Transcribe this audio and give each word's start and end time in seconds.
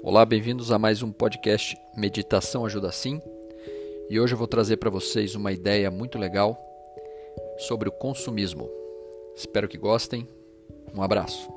Olá, 0.00 0.24
bem-vindos 0.24 0.70
a 0.70 0.78
mais 0.78 1.02
um 1.02 1.10
podcast 1.10 1.76
Meditação 1.96 2.64
Ajuda 2.64 2.92
Sim. 2.92 3.20
E 4.08 4.20
hoje 4.20 4.34
eu 4.34 4.38
vou 4.38 4.46
trazer 4.46 4.76
para 4.76 4.88
vocês 4.88 5.34
uma 5.34 5.50
ideia 5.50 5.90
muito 5.90 6.18
legal 6.18 6.56
sobre 7.58 7.88
o 7.88 7.92
consumismo. 7.92 8.70
Espero 9.36 9.68
que 9.68 9.76
gostem. 9.76 10.28
Um 10.94 11.02
abraço. 11.02 11.48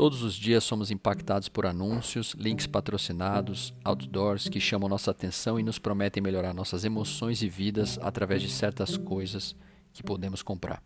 Todos 0.00 0.22
os 0.22 0.32
dias 0.32 0.64
somos 0.64 0.90
impactados 0.90 1.50
por 1.50 1.66
anúncios, 1.66 2.34
links 2.38 2.66
patrocinados, 2.66 3.74
outdoors 3.84 4.48
que 4.48 4.58
chamam 4.58 4.88
nossa 4.88 5.10
atenção 5.10 5.60
e 5.60 5.62
nos 5.62 5.78
prometem 5.78 6.22
melhorar 6.22 6.54
nossas 6.54 6.86
emoções 6.86 7.42
e 7.42 7.50
vidas 7.50 7.98
através 8.00 8.40
de 8.40 8.48
certas 8.48 8.96
coisas 8.96 9.54
que 9.92 10.02
podemos 10.02 10.42
comprar. 10.42 10.82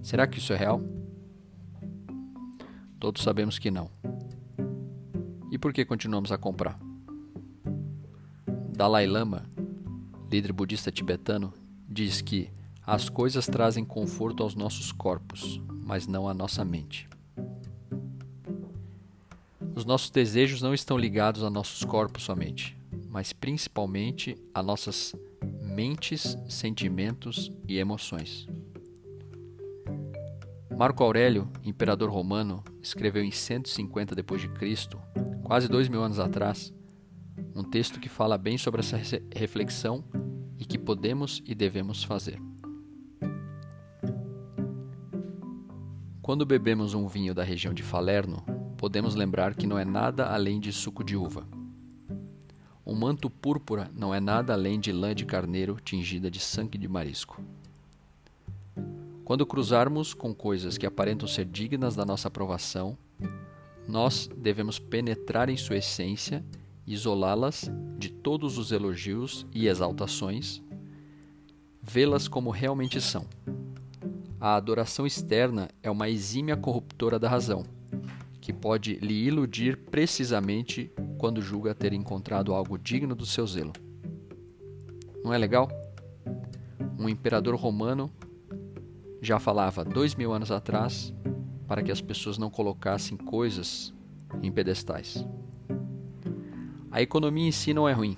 Será 0.00 0.26
que 0.26 0.38
isso 0.38 0.54
é 0.54 0.56
real? 0.56 0.80
Todos 2.98 3.22
sabemos 3.22 3.58
que 3.58 3.70
não. 3.70 3.90
E 5.52 5.58
por 5.58 5.74
que 5.74 5.84
continuamos 5.84 6.32
a 6.32 6.38
comprar? 6.38 6.80
Dalai 8.74 9.06
Lama, 9.06 9.44
líder 10.32 10.54
budista 10.54 10.90
tibetano, 10.90 11.52
diz 11.86 12.22
que 12.22 12.50
as 12.86 13.10
coisas 13.10 13.44
trazem 13.44 13.84
conforto 13.84 14.42
aos 14.42 14.54
nossos 14.54 14.90
corpos, 14.90 15.60
mas 15.84 16.06
não 16.06 16.26
à 16.26 16.32
nossa 16.32 16.64
mente. 16.64 17.06
Os 19.76 19.84
nossos 19.84 20.08
desejos 20.08 20.62
não 20.62 20.72
estão 20.72 20.96
ligados 20.96 21.44
a 21.44 21.50
nossos 21.50 21.84
corpos 21.84 22.22
somente, 22.22 22.74
mas 23.10 23.34
principalmente 23.34 24.34
a 24.54 24.62
nossas 24.62 25.14
mentes, 25.60 26.34
sentimentos 26.48 27.52
e 27.68 27.76
emoções. 27.76 28.46
Marco 30.74 31.04
Aurélio, 31.04 31.52
imperador 31.62 32.08
romano, 32.08 32.64
escreveu 32.80 33.22
em 33.22 33.30
150 33.30 34.14
d.C., 34.14 34.96
quase 35.42 35.68
dois 35.68 35.90
mil 35.90 36.02
anos 36.02 36.18
atrás, 36.18 36.72
um 37.54 37.62
texto 37.62 38.00
que 38.00 38.08
fala 38.08 38.38
bem 38.38 38.56
sobre 38.56 38.80
essa 38.80 38.98
reflexão 39.34 40.02
e 40.58 40.64
que 40.64 40.78
podemos 40.78 41.42
e 41.44 41.54
devemos 41.54 42.02
fazer. 42.02 42.40
Quando 46.22 46.46
bebemos 46.46 46.94
um 46.94 47.06
vinho 47.06 47.34
da 47.34 47.44
região 47.44 47.74
de 47.74 47.82
Falerno, 47.82 48.55
podemos 48.76 49.14
lembrar 49.14 49.54
que 49.54 49.66
não 49.66 49.78
é 49.78 49.84
nada 49.84 50.26
além 50.26 50.60
de 50.60 50.72
suco 50.72 51.02
de 51.02 51.16
uva. 51.16 51.46
Um 52.84 52.94
manto 52.94 53.28
púrpura 53.28 53.90
não 53.94 54.14
é 54.14 54.20
nada 54.20 54.52
além 54.52 54.78
de 54.78 54.92
lã 54.92 55.14
de 55.14 55.24
carneiro 55.24 55.78
tingida 55.82 56.30
de 56.30 56.38
sangue 56.38 56.78
de 56.78 56.86
marisco. 56.86 57.42
Quando 59.24 59.44
cruzarmos 59.44 60.14
com 60.14 60.32
coisas 60.32 60.78
que 60.78 60.86
aparentam 60.86 61.26
ser 61.26 61.46
dignas 61.46 61.96
da 61.96 62.04
nossa 62.04 62.28
aprovação, 62.28 62.96
nós 63.88 64.30
devemos 64.36 64.78
penetrar 64.78 65.48
em 65.48 65.56
sua 65.56 65.78
essência 65.78 66.44
isolá-las 66.86 67.68
de 67.98 68.10
todos 68.10 68.56
os 68.56 68.70
elogios 68.70 69.44
e 69.52 69.66
exaltações, 69.66 70.62
vê-las 71.82 72.28
como 72.28 72.50
realmente 72.50 73.00
são. 73.00 73.26
A 74.38 74.54
adoração 74.54 75.04
externa 75.06 75.68
é 75.82 75.90
uma 75.90 76.08
exímia 76.08 76.56
corruptora 76.56 77.18
da 77.18 77.28
razão 77.28 77.64
que 78.46 78.52
pode 78.52 78.94
lhe 79.00 79.26
iludir 79.26 79.76
precisamente 79.76 80.88
quando 81.18 81.42
julga 81.42 81.74
ter 81.74 81.92
encontrado 81.92 82.54
algo 82.54 82.78
digno 82.78 83.12
do 83.12 83.26
seu 83.26 83.44
zelo. 83.44 83.72
Não 85.24 85.34
é 85.34 85.36
legal? 85.36 85.68
Um 86.96 87.08
imperador 87.08 87.56
romano 87.56 88.08
já 89.20 89.40
falava 89.40 89.84
dois 89.84 90.14
mil 90.14 90.32
anos 90.32 90.52
atrás 90.52 91.12
para 91.66 91.82
que 91.82 91.90
as 91.90 92.00
pessoas 92.00 92.38
não 92.38 92.48
colocassem 92.48 93.16
coisas 93.16 93.92
em 94.40 94.52
pedestais. 94.52 95.26
A 96.88 97.02
economia 97.02 97.48
em 97.48 97.50
si 97.50 97.74
não 97.74 97.88
é 97.88 97.92
ruim. 97.92 98.16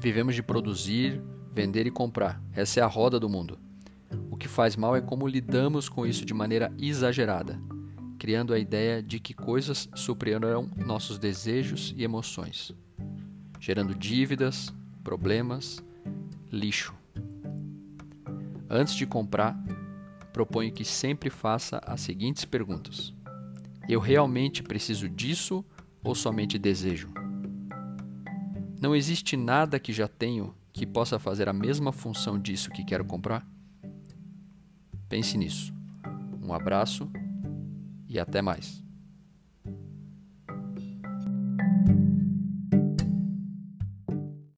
Vivemos 0.00 0.34
de 0.34 0.42
produzir, 0.42 1.20
vender 1.52 1.86
e 1.86 1.90
comprar. 1.90 2.42
Essa 2.54 2.80
é 2.80 2.82
a 2.82 2.86
roda 2.86 3.20
do 3.20 3.28
mundo. 3.28 3.58
O 4.30 4.36
que 4.38 4.48
faz 4.48 4.76
mal 4.76 4.96
é 4.96 5.02
como 5.02 5.28
lidamos 5.28 5.90
com 5.90 6.06
isso 6.06 6.24
de 6.24 6.32
maneira 6.32 6.72
exagerada 6.78 7.75
criando 8.18 8.52
a 8.52 8.58
ideia 8.58 9.02
de 9.02 9.20
que 9.20 9.34
coisas 9.34 9.88
suprirão 9.94 10.70
nossos 10.76 11.18
desejos 11.18 11.94
e 11.96 12.02
emoções, 12.02 12.72
gerando 13.60 13.94
dívidas, 13.94 14.72
problemas, 15.04 15.82
lixo. 16.50 16.94
Antes 18.68 18.94
de 18.94 19.06
comprar, 19.06 19.56
proponho 20.32 20.72
que 20.72 20.84
sempre 20.84 21.30
faça 21.30 21.80
as 21.84 22.00
seguintes 22.00 22.44
perguntas: 22.44 23.14
Eu 23.88 24.00
realmente 24.00 24.62
preciso 24.62 25.08
disso 25.08 25.64
ou 26.02 26.14
somente 26.14 26.58
desejo? 26.58 27.08
Não 28.80 28.94
existe 28.94 29.36
nada 29.36 29.78
que 29.78 29.92
já 29.92 30.06
tenho 30.06 30.54
que 30.72 30.86
possa 30.86 31.18
fazer 31.18 31.48
a 31.48 31.52
mesma 31.52 31.92
função 31.92 32.38
disso 32.38 32.70
que 32.70 32.84
quero 32.84 33.04
comprar? 33.04 33.46
Pense 35.08 35.38
nisso. 35.38 35.72
Um 36.42 36.52
abraço 36.52 37.10
e 38.16 38.20
até 38.20 38.42
mais. 38.42 38.85